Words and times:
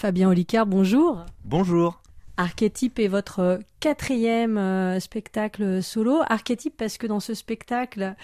Fabien 0.00 0.30
Olicard, 0.30 0.64
bonjour. 0.64 1.26
Bonjour. 1.44 2.00
Archétype 2.38 2.98
est 2.98 3.06
votre 3.06 3.60
quatrième 3.80 4.56
euh, 4.56 4.98
spectacle 4.98 5.82
solo. 5.82 6.22
Archétype 6.26 6.74
parce 6.74 6.96
que 6.96 7.06
dans 7.06 7.20
ce 7.20 7.34
spectacle, 7.34 8.14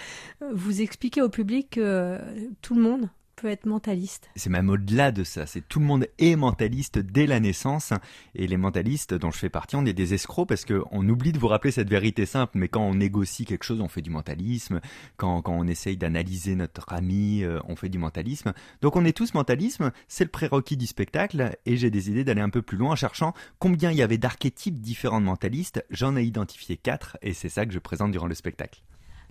vous 0.55 0.81
expliquez 0.81 1.21
au 1.21 1.29
public 1.29 1.73
que 1.73 2.19
tout 2.63 2.75
le 2.75 2.81
monde 2.81 3.11
peut 3.37 3.49
être 3.49 3.67
mentaliste. 3.67 4.31
C'est 4.35 4.51
même 4.51 4.71
au-delà 4.71 5.13
de 5.13 5.23
ça, 5.23 5.47
c'est 5.47 5.61
tout 5.69 5.79
le 5.79 5.85
monde 5.85 6.09
est 6.19 6.37
mentaliste 6.37 6.99
dès 6.99 7.27
la 7.27 7.39
naissance 7.39 7.93
et 8.35 8.47
les 8.47 8.57
mentalistes 8.57 9.13
dont 9.15 9.31
je 9.31 9.39
fais 9.39 9.51
partie, 9.51 9.77
on 9.77 9.85
est 9.85 9.93
des 9.93 10.15
escrocs 10.15 10.49
parce 10.49 10.65
qu'on 10.65 11.09
oublie 11.09 11.33
de 11.33 11.39
vous 11.39 11.49
rappeler 11.49 11.71
cette 11.71 11.91
vérité 11.91 12.25
simple, 12.25 12.59
mais 12.59 12.69
quand 12.69 12.81
on 12.81 12.95
négocie 12.95 13.45
quelque 13.45 13.65
chose, 13.65 13.81
on 13.83 13.89
fait 13.89 14.01
du 14.01 14.11
mentalisme, 14.11 14.81
quand, 15.19 15.43
on 15.47 15.67
essaye 15.67 15.99
d'analyser 15.99 16.57
notre 16.57 16.93
ami, 16.93 17.45
euh, 17.45 17.61
on 17.69 17.77
fait 17.77 17.91
du 17.91 17.99
mentalisme. 17.99 18.55
Donc 18.81 18.97
on 18.97 19.05
est 19.05 19.17
tous 19.17 19.35
mentalisme, 19.35 19.93
c'est 20.09 20.25
le 20.25 20.31
prérequis 20.31 20.79
du 20.79 20.87
spectacle 20.87 21.57
et 21.67 21.77
j'ai 21.77 21.91
des 21.91 22.09
idées 22.11 22.25
d'aller 22.25 22.41
un 22.41 22.51
peu 22.51 22.63
plus 22.63 22.79
loin 22.79 22.93
en 22.93 22.97
cherchant 22.97 23.35
combien 23.59 23.91
il 23.91 23.99
y 23.99 24.03
avait 24.03 24.19
d'archétypes 24.19 24.81
différents 24.81 25.21
de 25.21 25.27
mentalistes, 25.27 25.85
j'en 25.91 26.17
ai 26.17 26.25
identifié 26.25 26.79
quatre 26.79 27.19
et 27.21 27.35
c'est 27.35 27.51
ça 27.51 27.67
que 27.67 27.73
je 27.73 27.79
présente 27.79 28.13
durant 28.13 28.27
le 28.27 28.35
spectacle. 28.35 28.83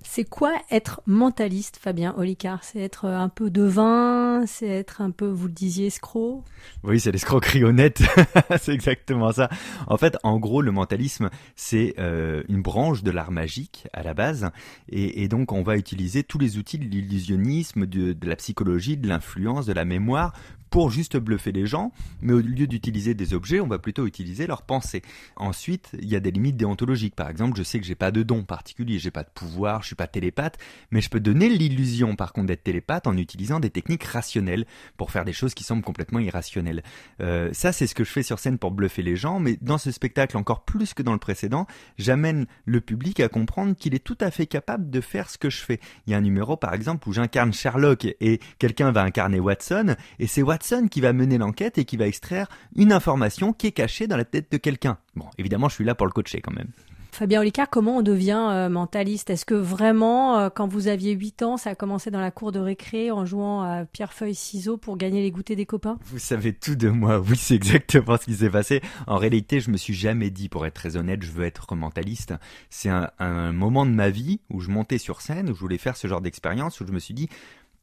C'est 0.07 0.23
quoi 0.23 0.53
être 0.71 1.01
mentaliste, 1.05 1.77
Fabien 1.77 2.13
Olicard? 2.17 2.63
C'est 2.63 2.79
être 2.79 3.05
un 3.05 3.27
peu 3.27 3.49
devin, 3.49 4.24
c'est 4.45 4.67
être 4.67 5.01
un 5.01 5.11
peu, 5.11 5.27
vous 5.27 5.47
le 5.47 5.53
disiez, 5.53 5.87
escroc 5.87 6.43
Oui, 6.83 6.99
c'est 6.99 7.11
l'escroquerie 7.11 7.63
honnête, 7.63 8.01
c'est 8.59 8.73
exactement 8.73 9.31
ça. 9.31 9.49
En 9.87 9.97
fait, 9.97 10.17
en 10.23 10.39
gros, 10.39 10.61
le 10.61 10.71
mentalisme, 10.71 11.29
c'est 11.55 11.95
euh, 11.99 12.43
une 12.49 12.61
branche 12.61 13.03
de 13.03 13.11
l'art 13.11 13.31
magique 13.31 13.87
à 13.93 14.03
la 14.03 14.13
base, 14.13 14.49
et, 14.89 15.27
donc 15.27 15.51
on 15.51 15.63
va 15.63 15.77
utiliser 15.77 16.23
tous 16.23 16.37
les 16.37 16.57
outils 16.57 16.77
de 16.77 16.85
l'illusionnisme, 16.85 17.85
de, 17.85 18.15
la 18.27 18.35
psychologie, 18.35 18.97
de 18.97 19.07
l'influence, 19.07 19.65
de 19.65 19.73
la 19.73 19.85
mémoire 19.85 20.33
pour 20.69 20.89
juste 20.89 21.15
bluffer 21.15 21.53
les 21.53 21.65
gens, 21.65 21.93
mais 22.21 22.33
au 22.33 22.41
lieu 22.41 22.67
d'utiliser 22.67 23.13
des 23.13 23.33
objets, 23.33 23.61
on 23.61 23.67
va 23.67 23.79
plutôt 23.79 24.05
utiliser 24.07 24.45
leur 24.45 24.63
pensée. 24.63 25.03
Ensuite, 25.37 25.91
il 26.01 26.09
y 26.09 26.17
a 26.17 26.19
des 26.19 26.31
limites 26.31 26.57
déontologiques. 26.57 27.15
Par 27.15 27.29
exemple, 27.29 27.57
je 27.57 27.63
sais 27.63 27.79
que 27.79 27.85
j'ai 27.85 27.95
pas 27.95 28.11
de 28.11 28.23
don 28.23 28.43
particulier, 28.43 28.99
j'ai 28.99 29.11
pas 29.11 29.23
de 29.23 29.29
pouvoir, 29.33 29.83
je 29.83 29.87
suis 29.87 29.95
pas 29.95 30.07
télépathe, 30.07 30.57
mais 30.91 30.99
je 30.99 31.09
peux 31.09 31.21
donner 31.21 31.47
l'illusion 31.47 32.17
par 32.17 32.33
contre 32.33 32.47
d'être 32.47 32.63
télépathe 32.63 33.07
en 33.07 33.15
utilisant 33.15 33.61
des 33.61 33.69
techniques 33.69 34.03
rationnelles 34.25 34.65
pour 34.97 35.11
faire 35.11 35.23
des 35.23 35.33
choses 35.33 35.53
qui 35.53 35.63
semblent 35.63 35.83
complètement 35.83 36.19
irrationnelles. 36.19 36.81
Euh, 37.21 37.49
ça, 37.53 37.71
c'est 37.71 37.85
ce 37.85 37.93
que 37.93 38.03
je 38.03 38.09
fais 38.09 38.23
sur 38.23 38.39
scène 38.39 38.57
pour 38.57 38.71
bluffer 38.71 39.03
les 39.03 39.15
gens, 39.15 39.39
mais 39.39 39.57
dans 39.61 39.77
ce 39.77 39.91
spectacle 39.91 40.35
encore 40.35 40.65
plus 40.65 40.93
que 40.93 41.03
dans 41.03 41.13
le 41.13 41.19
précédent, 41.19 41.67
j'amène 41.97 42.47
le 42.65 42.81
public 42.81 43.19
à 43.19 43.29
comprendre 43.29 43.75
qu'il 43.75 43.93
est 43.93 44.03
tout 44.03 44.17
à 44.19 44.31
fait 44.31 44.47
capable 44.47 44.89
de 44.89 45.01
faire 45.01 45.29
ce 45.29 45.37
que 45.37 45.49
je 45.49 45.61
fais. 45.61 45.79
Il 46.07 46.11
y 46.11 46.13
a 46.15 46.17
un 46.17 46.21
numéro 46.21 46.57
par 46.57 46.73
exemple 46.73 47.07
où 47.07 47.13
j'incarne 47.13 47.53
Sherlock 47.53 48.05
et 48.05 48.39
quelqu'un 48.57 48.91
va 48.91 49.03
incarner 49.03 49.39
Watson 49.39 49.95
et 50.17 50.27
c'est 50.27 50.41
Watson 50.41 50.87
qui 50.89 51.01
va 51.01 51.13
mener 51.13 51.37
l'enquête 51.37 51.77
et 51.77 51.85
qui 51.85 51.97
va 51.97 52.07
extraire 52.07 52.47
une 52.75 52.91
information 52.91 53.53
qui 53.53 53.67
est 53.67 53.71
cachée 53.71 54.07
dans 54.07 54.17
la 54.17 54.25
tête 54.25 54.51
de 54.51 54.57
quelqu'un. 54.57 54.97
Bon, 55.15 55.25
évidemment, 55.37 55.69
je 55.69 55.75
suis 55.75 55.85
là 55.85 55.95
pour 55.95 56.07
le 56.07 56.11
coacher 56.11 56.41
quand 56.41 56.53
même. 56.53 56.69
Fabien 57.15 57.39
Olicard, 57.39 57.69
comment 57.69 57.99
on 57.99 58.01
devient 58.01 58.49
euh, 58.51 58.67
mentaliste? 58.67 59.29
Est-ce 59.29 59.45
que 59.45 59.53
vraiment, 59.53 60.37
euh, 60.37 60.49
quand 60.53 60.67
vous 60.67 60.89
aviez 60.89 61.13
8 61.13 61.43
ans, 61.43 61.55
ça 61.55 61.69
a 61.69 61.75
commencé 61.75 62.11
dans 62.11 62.19
la 62.19 62.29
cour 62.29 62.51
de 62.51 62.59
récré 62.59 63.09
en 63.09 63.25
jouant 63.25 63.61
à 63.61 63.85
pierre-feuille-ciseaux 63.85 64.75
pour 64.75 64.97
gagner 64.97 65.21
les 65.21 65.31
goûters 65.31 65.55
des 65.55 65.65
copains? 65.65 65.97
Vous 66.03 66.19
savez 66.19 66.51
tout 66.51 66.75
de 66.75 66.89
moi, 66.89 67.21
oui, 67.21 67.37
c'est 67.37 67.55
exactement 67.55 68.17
ce 68.17 68.25
qui 68.25 68.35
s'est 68.35 68.49
passé. 68.49 68.81
En 69.07 69.15
réalité, 69.15 69.61
je 69.61 69.71
me 69.71 69.77
suis 69.77 69.93
jamais 69.93 70.29
dit, 70.29 70.49
pour 70.49 70.65
être 70.65 70.73
très 70.73 70.97
honnête, 70.97 71.23
je 71.23 71.31
veux 71.31 71.45
être 71.45 71.73
mentaliste. 71.73 72.33
C'est 72.69 72.89
un, 72.89 73.09
un 73.19 73.53
moment 73.53 73.85
de 73.85 73.91
ma 73.91 74.09
vie 74.09 74.41
où 74.49 74.59
je 74.59 74.69
montais 74.69 74.97
sur 74.97 75.21
scène, 75.21 75.49
où 75.49 75.55
je 75.55 75.59
voulais 75.61 75.77
faire 75.77 75.95
ce 75.95 76.09
genre 76.09 76.19
d'expérience, 76.19 76.81
où 76.81 76.85
je 76.85 76.91
me 76.91 76.99
suis 76.99 77.13
dit, 77.13 77.29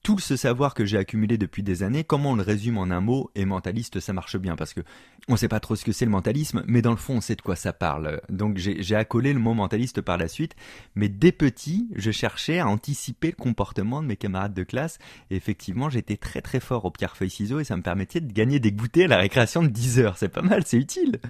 tout 0.03 0.19
ce 0.19 0.36
savoir 0.36 0.75
que 0.75 0.84
j'ai 0.84 0.98
accumulé 0.98 1.39
depuis 1.39 1.62
des 1.62 1.83
années, 1.83 2.03
comment 2.03 2.33
on 2.33 2.36
le 2.36 2.42
résume 2.42 2.78
en 2.78 2.84
un 2.84 3.00
mot 3.00 3.31
Et 3.34 3.45
mentaliste, 3.45 4.00
ça 4.00 4.12
marche 4.12 4.36
bien 4.36 4.56
parce 4.56 4.75
que 4.75 4.81
on 5.28 5.36
sait 5.36 5.48
pas 5.48 5.61
trop 5.61 5.77
ce 5.77 5.84
que 5.84 5.92
c'est 5.92 6.05
le 6.05 6.11
mentalisme, 6.11 6.64
mais 6.67 6.83
dans 6.83 6.91
le 6.91 6.97
fond, 6.97 7.17
on 7.17 7.20
sait 7.20 7.36
de 7.36 7.42
quoi 7.42 7.55
ça 7.55 7.72
parle. 7.72 8.20
Donc 8.28 8.56
j'ai 8.56 8.97
accolé 8.97 9.33
le 9.33 9.39
mot 9.39 9.55
mentaliste 9.55 10.00
par 10.00 10.19
la 10.19 10.27
suite. 10.27 10.56
Mais 10.97 11.08
dès 11.08 11.30
petit, 11.30 11.89
je 11.95 12.11
cherchais 12.11 12.58
à 12.58 12.67
anticiper 12.67 13.29
le 13.29 13.36
comportement 13.36 14.02
de 14.02 14.08
mes 14.08 14.17
camarades 14.17 14.55
de 14.55 14.64
classe. 14.64 14.98
Et 15.30 15.36
effectivement, 15.36 15.89
j'étais 15.89 16.17
très 16.17 16.40
très 16.40 16.58
fort 16.58 16.84
au 16.84 16.90
pierre-feuille-ciseaux 16.90 17.61
et 17.61 17.64
ça 17.64 17.77
me 17.77 17.83
permettait 17.83 18.20
de 18.20 18.33
gagner 18.33 18.58
des 18.58 18.73
goûters 18.73 19.05
à 19.05 19.08
la 19.08 19.19
récréation 19.19 19.63
de 19.63 19.69
10 19.69 20.01
heures. 20.01 20.19
C'est 20.19 20.29
pas 20.29 20.42
mal, 20.42 20.64
c'est 20.67 20.79
utile. 20.79 21.20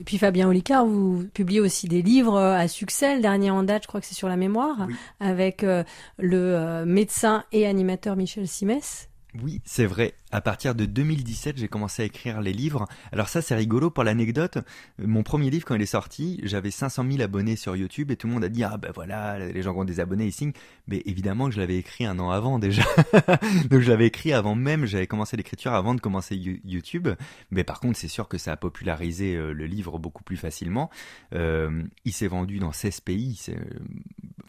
Et 0.00 0.04
puis 0.04 0.18
Fabien 0.18 0.48
Olicard, 0.48 0.86
vous 0.86 1.24
publiez 1.32 1.60
aussi 1.60 1.88
des 1.88 2.02
livres 2.02 2.36
euh, 2.36 2.56
à 2.56 2.68
succès. 2.68 3.16
Le 3.16 3.22
dernier 3.22 3.50
en 3.50 3.62
date, 3.62 3.84
je 3.84 3.88
crois 3.88 4.00
que 4.00 4.06
c'est 4.06 4.14
sur 4.14 4.28
la 4.28 4.36
mémoire, 4.36 4.86
avec 5.20 5.64
euh, 5.64 5.84
le 6.18 6.38
euh, 6.38 6.84
médecin 6.84 7.44
et 7.52 7.66
animateur 7.66 8.16
Michel 8.16 8.46
Simès. 8.46 9.08
Oui, 9.42 9.60
c'est 9.64 9.86
vrai. 9.86 10.14
À 10.30 10.40
partir 10.40 10.74
de 10.74 10.86
2017, 10.86 11.58
j'ai 11.58 11.68
commencé 11.68 12.02
à 12.02 12.04
écrire 12.04 12.40
les 12.40 12.52
livres. 12.52 12.86
Alors 13.12 13.28
ça, 13.28 13.42
c'est 13.42 13.54
rigolo 13.54 13.90
pour 13.90 14.04
l'anecdote. 14.04 14.58
Mon 14.98 15.22
premier 15.22 15.50
livre, 15.50 15.64
quand 15.64 15.74
il 15.74 15.82
est 15.82 15.86
sorti, 15.86 16.40
j'avais 16.42 16.70
500 16.70 17.04
000 17.10 17.22
abonnés 17.22 17.56
sur 17.56 17.76
YouTube 17.76 18.10
et 18.10 18.16
tout 18.16 18.26
le 18.26 18.34
monde 18.34 18.44
a 18.44 18.48
dit 18.48 18.64
ah 18.64 18.76
ben 18.76 18.92
voilà, 18.94 19.38
les 19.38 19.62
gens 19.62 19.72
qui 19.72 19.80
ont 19.80 19.84
des 19.84 20.00
abonnés 20.00 20.26
ils 20.26 20.32
signent. 20.32 20.52
Mais 20.88 21.02
évidemment 21.06 21.48
que 21.48 21.54
je 21.54 21.60
l'avais 21.60 21.76
écrit 21.76 22.06
un 22.06 22.18
an 22.18 22.30
avant 22.30 22.58
déjà. 22.58 22.82
Donc 23.70 23.80
je 23.80 23.90
l'avais 23.90 24.06
écrit 24.06 24.32
avant 24.32 24.54
même. 24.54 24.86
J'avais 24.86 25.06
commencé 25.06 25.36
l'écriture 25.36 25.74
avant 25.74 25.94
de 25.94 26.00
commencer 26.00 26.36
YouTube. 26.36 27.08
Mais 27.50 27.64
par 27.64 27.80
contre, 27.80 27.98
c'est 27.98 28.08
sûr 28.08 28.28
que 28.28 28.38
ça 28.38 28.52
a 28.52 28.56
popularisé 28.56 29.36
euh, 29.36 29.52
le 29.52 29.66
livre 29.66 29.98
beaucoup 29.98 30.24
plus 30.24 30.36
facilement. 30.36 30.90
Euh, 31.34 31.82
il 32.04 32.12
s'est 32.12 32.28
vendu 32.28 32.58
dans 32.58 32.72
16 32.72 33.00
pays. 33.00 33.40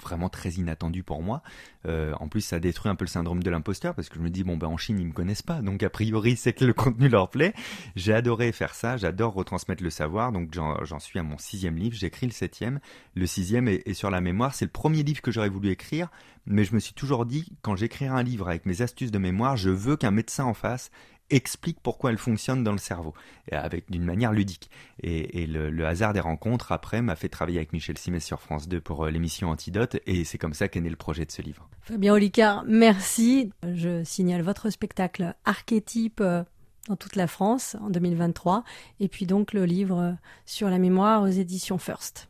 Vraiment 0.01 0.29
très 0.29 0.51
inattendu 0.51 1.03
pour 1.03 1.21
moi. 1.21 1.41
Euh, 1.85 2.13
en 2.19 2.27
plus, 2.27 2.41
ça 2.41 2.59
détruit 2.59 2.89
un 2.89 2.95
peu 2.95 3.05
le 3.05 3.09
syndrome 3.09 3.41
de 3.41 3.49
l'imposteur 3.49 3.95
parce 3.95 4.09
que 4.09 4.15
je 4.15 4.21
me 4.21 4.29
dis 4.29 4.43
bon 4.43 4.57
ben 4.57 4.67
en 4.67 4.77
Chine 4.77 4.99
ils 4.99 5.07
me 5.07 5.13
connaissent 5.13 5.41
pas, 5.41 5.61
donc 5.61 5.83
a 5.83 5.89
priori 5.89 6.35
c'est 6.35 6.53
que 6.53 6.65
le 6.65 6.73
contenu 6.73 7.09
leur 7.09 7.29
plaît. 7.29 7.53
J'ai 7.95 8.13
adoré 8.13 8.51
faire 8.51 8.75
ça, 8.75 8.97
j'adore 8.97 9.33
retransmettre 9.33 9.83
le 9.83 9.89
savoir, 9.89 10.31
donc 10.31 10.53
j'en 10.53 10.99
suis 10.99 11.19
à 11.19 11.23
mon 11.23 11.37
sixième 11.37 11.77
livre, 11.77 11.95
j'écris 11.95 12.27
le 12.27 12.31
septième, 12.31 12.79
le 13.15 13.25
sixième 13.25 13.67
est, 13.67 13.87
est 13.87 13.93
sur 13.93 14.09
la 14.09 14.21
mémoire. 14.21 14.53
C'est 14.53 14.65
le 14.65 14.71
premier 14.71 15.03
livre 15.03 15.21
que 15.21 15.31
j'aurais 15.31 15.49
voulu 15.49 15.69
écrire, 15.69 16.09
mais 16.45 16.63
je 16.63 16.73
me 16.73 16.79
suis 16.79 16.93
toujours 16.93 17.25
dit 17.25 17.51
quand 17.61 17.75
j'écrirai 17.75 18.09
un 18.09 18.23
livre 18.23 18.47
avec 18.47 18.65
mes 18.65 18.81
astuces 18.81 19.11
de 19.11 19.17
mémoire, 19.17 19.57
je 19.57 19.69
veux 19.69 19.97
qu'un 19.97 20.11
médecin 20.11 20.45
en 20.45 20.53
face 20.53 20.91
explique 21.29 21.79
pourquoi 21.81 22.11
elle 22.11 22.17
fonctionne 22.17 22.63
dans 22.63 22.71
le 22.71 22.77
cerveau, 22.77 23.13
avec 23.51 23.89
d'une 23.91 24.03
manière 24.03 24.31
ludique. 24.31 24.69
Et, 25.01 25.45
le, 25.47 25.85
hasard 25.85 26.13
des 26.13 26.19
rencontres, 26.19 26.71
après, 26.71 27.01
m'a 27.01 27.15
fait 27.15 27.29
travailler 27.29 27.57
avec 27.57 27.73
Michel 27.73 27.97
Simès 27.97 28.23
sur 28.23 28.41
France 28.41 28.67
2 28.67 28.81
pour 28.81 29.05
euh, 29.05 29.09
l'émission 29.09 29.49
Antidote, 29.49 29.97
et 30.05 30.23
c'est 30.23 30.37
comme 30.37 30.53
ça 30.53 30.67
qu'est 30.67 30.81
né 30.81 30.89
le 30.89 30.95
projet 30.95 31.25
de 31.25 31.31
ce 31.31 31.41
livre. 31.41 31.69
Fabien 31.81 32.13
Olicard, 32.13 32.63
merci. 32.67 33.51
Je 33.63 34.03
signale 34.03 34.41
votre 34.41 34.69
spectacle 34.69 35.35
Archétype 35.45 36.21
euh, 36.21 36.43
dans 36.87 36.95
toute 36.95 37.15
la 37.15 37.27
France 37.27 37.75
en 37.81 37.89
2023, 37.89 38.63
et 38.99 39.07
puis 39.07 39.25
donc 39.25 39.53
le 39.53 39.65
livre 39.65 40.15
sur 40.45 40.69
la 40.69 40.79
mémoire 40.79 41.23
aux 41.23 41.27
éditions 41.27 41.77
First. 41.77 42.25